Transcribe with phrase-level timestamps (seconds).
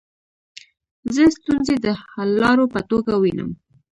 [1.15, 3.49] زه ستونزي د حللارو په توګه وینم.